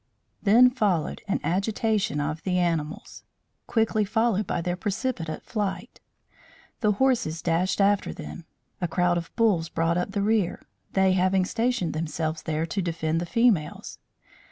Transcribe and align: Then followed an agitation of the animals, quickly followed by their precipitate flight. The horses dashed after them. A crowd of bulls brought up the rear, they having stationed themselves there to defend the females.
Then 0.41 0.71
followed 0.71 1.21
an 1.27 1.39
agitation 1.43 2.19
of 2.19 2.41
the 2.41 2.57
animals, 2.57 3.23
quickly 3.67 4.03
followed 4.03 4.47
by 4.47 4.59
their 4.59 4.75
precipitate 4.75 5.43
flight. 5.43 5.99
The 6.79 6.93
horses 6.93 7.43
dashed 7.43 7.79
after 7.79 8.11
them. 8.11 8.45
A 8.81 8.87
crowd 8.87 9.19
of 9.19 9.29
bulls 9.35 9.69
brought 9.69 9.99
up 9.99 10.13
the 10.13 10.23
rear, 10.23 10.65
they 10.93 11.11
having 11.13 11.45
stationed 11.45 11.93
themselves 11.93 12.41
there 12.41 12.65
to 12.65 12.81
defend 12.81 13.21
the 13.21 13.27
females. 13.27 13.99